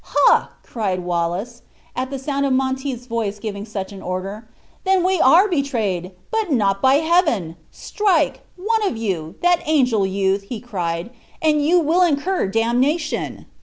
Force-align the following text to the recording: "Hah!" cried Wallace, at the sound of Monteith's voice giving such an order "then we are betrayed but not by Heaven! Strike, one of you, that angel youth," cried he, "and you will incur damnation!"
"Hah!" 0.03 0.49
cried 0.63 1.01
Wallace, 1.01 1.61
at 1.95 2.09
the 2.09 2.17
sound 2.17 2.43
of 2.47 2.53
Monteith's 2.53 3.05
voice 3.05 3.37
giving 3.37 3.65
such 3.67 3.91
an 3.91 4.01
order 4.01 4.49
"then 4.83 5.03
we 5.03 5.19
are 5.21 5.47
betrayed 5.47 6.13
but 6.31 6.51
not 6.51 6.81
by 6.81 6.95
Heaven! 6.95 7.55
Strike, 7.69 8.41
one 8.55 8.83
of 8.87 8.97
you, 8.97 9.35
that 9.43 9.61
angel 9.67 10.07
youth," 10.07 10.51
cried 10.65 11.11
he, 11.39 11.47
"and 11.49 11.63
you 11.63 11.79
will 11.81 12.01
incur 12.01 12.47
damnation!" 12.47 13.45